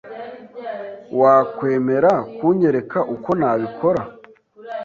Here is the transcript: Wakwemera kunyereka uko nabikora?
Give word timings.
Wakwemera 1.19 2.13
kunyereka 2.37 2.99
uko 3.15 3.29
nabikora? 3.39 4.03